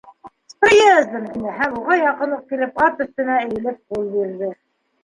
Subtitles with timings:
[0.51, 4.53] С приездом!— тине һәм уға яҡын уҡ килеп, ат өҫтөнә эйелеп ҡул бирҙе.